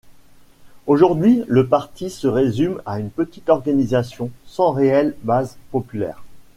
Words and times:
Aujourd'hui 0.87 1.43
le 1.47 1.67
parti 1.67 2.09
se 2.09 2.25
résume 2.25 2.81
à 2.87 2.97
une 2.99 3.11
petite 3.11 3.49
organisation, 3.49 4.31
sans 4.47 4.71
réelle 4.71 5.15
base 5.21 5.57
populaire. 5.71 6.23